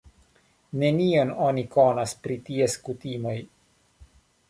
Nenion 0.83 1.35
oni 1.49 1.65
konas 1.77 2.17
pri 2.25 2.41
ties 2.51 2.81
kutimoj. 2.89 3.39